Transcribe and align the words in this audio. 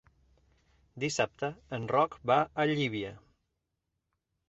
Dissabte 1.03 1.51
en 1.79 1.87
Roc 1.93 2.19
va 2.33 2.41
a 2.65 2.69
Llívia. 2.75 3.17